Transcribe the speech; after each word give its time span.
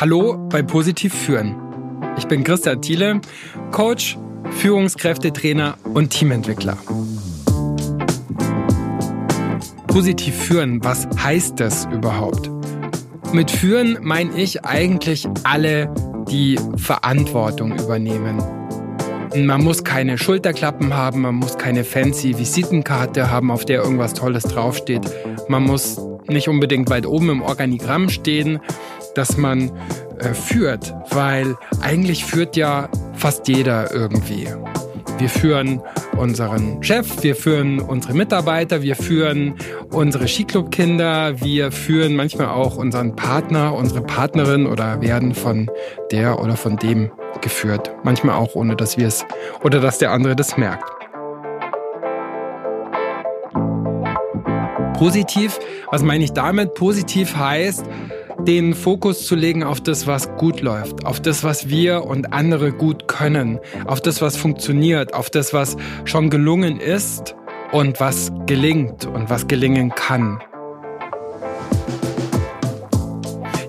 Hallo 0.00 0.38
bei 0.48 0.62
Positiv 0.62 1.12
Führen. 1.12 1.56
Ich 2.16 2.28
bin 2.28 2.44
Christian 2.44 2.80
Thiele, 2.80 3.20
Coach, 3.72 4.16
Führungskräftetrainer 4.52 5.76
und 5.92 6.10
Teamentwickler. 6.10 6.78
Positiv 9.88 10.36
führen, 10.36 10.84
was 10.84 11.08
heißt 11.20 11.58
das 11.58 11.86
überhaupt? 11.86 12.48
Mit 13.32 13.50
führen 13.50 13.98
meine 14.00 14.38
ich 14.40 14.64
eigentlich 14.64 15.26
alle, 15.42 15.92
die 16.30 16.60
Verantwortung 16.76 17.76
übernehmen. 17.76 18.40
Man 19.34 19.64
muss 19.64 19.82
keine 19.82 20.16
Schulterklappen 20.16 20.94
haben, 20.94 21.22
man 21.22 21.34
muss 21.34 21.58
keine 21.58 21.82
fancy 21.82 22.38
Visitenkarte 22.38 23.32
haben, 23.32 23.50
auf 23.50 23.64
der 23.64 23.82
irgendwas 23.82 24.14
Tolles 24.14 24.44
draufsteht. 24.44 25.02
Man 25.48 25.64
muss 25.64 26.00
nicht 26.28 26.48
unbedingt 26.48 26.88
weit 26.88 27.04
oben 27.04 27.30
im 27.30 27.42
Organigramm 27.42 28.08
stehen, 28.10 28.60
dass 29.14 29.36
man 29.36 29.72
äh, 30.20 30.34
führt, 30.34 30.94
weil 31.10 31.56
eigentlich 31.80 32.24
führt 32.24 32.56
ja 32.56 32.88
fast 33.14 33.48
jeder 33.48 33.92
irgendwie. 33.92 34.48
Wir 35.18 35.28
führen 35.28 35.82
unseren 36.16 36.80
Chef, 36.82 37.22
wir 37.22 37.34
führen 37.34 37.80
unsere 37.80 38.14
Mitarbeiter, 38.14 38.82
wir 38.82 38.94
führen 38.94 39.56
unsere 39.90 40.28
Skiclub-Kinder, 40.28 41.40
wir 41.40 41.72
führen 41.72 42.14
manchmal 42.14 42.48
auch 42.48 42.76
unseren 42.76 43.16
Partner, 43.16 43.74
unsere 43.74 44.00
Partnerin 44.00 44.66
oder 44.66 45.00
werden 45.00 45.34
von 45.34 45.68
der 46.12 46.40
oder 46.40 46.56
von 46.56 46.76
dem 46.76 47.10
geführt. 47.40 47.90
Manchmal 48.04 48.36
auch 48.36 48.54
ohne, 48.54 48.76
dass 48.76 48.96
wir 48.96 49.08
es 49.08 49.24
oder 49.64 49.80
dass 49.80 49.98
der 49.98 50.12
andere 50.12 50.36
das 50.36 50.56
merkt. 50.56 50.88
Positiv, 54.98 55.58
was 55.90 56.02
meine 56.02 56.24
ich 56.24 56.32
damit? 56.32 56.74
Positiv 56.74 57.36
heißt, 57.36 57.84
den 58.40 58.74
Fokus 58.74 59.26
zu 59.26 59.34
legen 59.34 59.64
auf 59.64 59.80
das, 59.80 60.06
was 60.06 60.28
gut 60.36 60.60
läuft, 60.60 61.04
auf 61.04 61.20
das, 61.20 61.42
was 61.42 61.68
wir 61.68 62.04
und 62.04 62.32
andere 62.32 62.72
gut 62.72 63.08
können, 63.08 63.58
auf 63.86 64.00
das, 64.00 64.22
was 64.22 64.36
funktioniert, 64.36 65.14
auf 65.14 65.30
das, 65.30 65.52
was 65.52 65.76
schon 66.04 66.30
gelungen 66.30 66.78
ist 66.78 67.34
und 67.72 68.00
was 68.00 68.32
gelingt 68.46 69.06
und 69.06 69.28
was 69.28 69.48
gelingen 69.48 69.90
kann. 69.90 70.40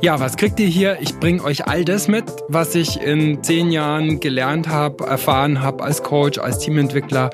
Ja, 0.02 0.17
was 0.22 0.38
kriegt 0.38 0.61
ihr 0.61 0.67
hier? 0.67 0.97
Ich 1.02 1.19
bringe 1.19 1.44
euch 1.44 1.67
all 1.67 1.83
das 1.83 2.08
mit, 2.08 2.23
was 2.47 2.73
ich 2.73 3.02
in 3.02 3.44
zehn 3.44 3.69
Jahren 3.69 4.22
gelernt 4.22 4.69
habe, 4.69 5.05
erfahren 5.05 5.61
habe 5.61 5.83
als 5.83 6.03
Coach, 6.03 6.39
als 6.39 6.59
Teamentwickler, 6.59 7.31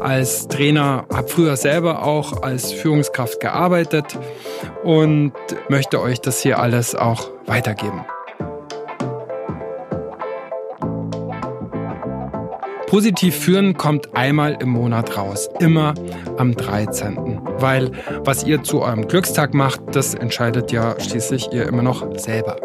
als 0.00 0.48
Trainer, 0.48 1.04
habe 1.12 1.28
früher 1.28 1.56
selber 1.56 2.04
auch 2.04 2.42
als 2.42 2.72
Führungskraft 2.72 3.38
gearbeitet 3.40 4.18
und 4.82 5.32
möchte 5.68 6.00
euch 6.00 6.18
das 6.22 6.40
hier 6.40 6.58
alles 6.58 6.94
auch 6.94 7.28
weitergeben. 7.44 8.06
Positiv 12.86 13.34
führen 13.34 13.76
kommt 13.76 14.16
einmal 14.16 14.56
im 14.60 14.70
Monat 14.70 15.16
raus, 15.16 15.48
immer 15.58 15.94
am 16.36 16.54
13. 16.54 17.40
Weil 17.58 17.90
was 18.24 18.44
ihr 18.44 18.62
zu 18.62 18.82
eurem 18.82 19.08
Glückstag 19.08 19.54
macht, 19.54 19.80
das 19.92 20.14
entscheidet 20.14 20.70
ja 20.70 20.94
schließlich 21.00 21.52
ihr 21.52 21.66
immer 21.66 21.82
noch 21.82 22.06
selber. 22.16 22.56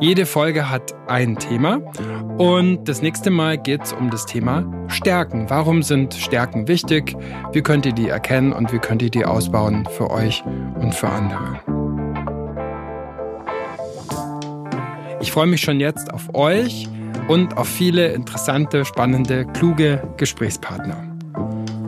Jede 0.00 0.24
Folge 0.24 0.70
hat 0.70 0.94
ein 1.08 1.36
Thema 1.36 1.80
und 2.38 2.84
das 2.88 3.02
nächste 3.02 3.30
Mal 3.30 3.58
geht 3.58 3.82
es 3.82 3.92
um 3.92 4.08
das 4.08 4.24
Thema 4.24 4.64
Stärken. 4.86 5.50
Warum 5.50 5.82
sind 5.82 6.14
Stärken 6.14 6.68
wichtig? 6.68 7.16
Wie 7.52 7.60
könnt 7.60 7.84
ihr 7.86 7.92
die 7.92 8.08
erkennen 8.08 8.52
und 8.52 8.72
wie 8.72 8.78
könnt 8.78 9.02
ihr 9.02 9.10
die 9.10 9.24
ausbauen 9.24 9.86
für 9.90 10.10
euch 10.10 10.44
und 10.80 10.94
für 10.94 11.08
andere? 11.08 11.60
Ich 15.20 15.32
freue 15.32 15.48
mich 15.48 15.60
schon 15.60 15.80
jetzt 15.80 16.14
auf 16.14 16.34
euch 16.34 16.88
und 17.30 17.56
auf 17.56 17.68
viele 17.68 18.08
interessante, 18.08 18.84
spannende, 18.84 19.46
kluge 19.46 20.02
Gesprächspartner. 20.16 20.96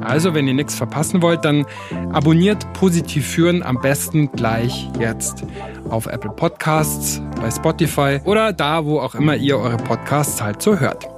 Also, 0.01 0.35
wenn 0.35 0.47
ihr 0.47 0.55
nichts 0.55 0.77
verpassen 0.77 1.21
wollt, 1.21 1.45
dann 1.45 1.67
abonniert 2.13 2.73
Positiv 2.75 3.27
Führen 3.27 3.65
am 3.65 3.81
besten 3.81 4.31
gleich 4.31 4.89
jetzt 5.01 5.45
auf 5.91 6.07
Apple 6.07 6.31
Podcasts, 6.31 7.21
bei 7.41 7.51
Spotify 7.51 8.21
oder 8.25 8.53
da, 8.53 8.85
wo 8.85 9.01
auch 9.01 9.17
immer 9.17 9.35
ihr 9.35 9.59
eure 9.59 9.79
Podcasts 9.79 10.41
halt 10.41 10.63
so 10.63 10.79
hört. 10.79 11.09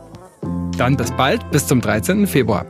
Dann 0.79 0.97
bis 0.97 1.13
bald, 1.13 1.51
bis 1.51 1.67
zum 1.67 1.83
13. 1.83 2.27
Februar. 2.27 2.65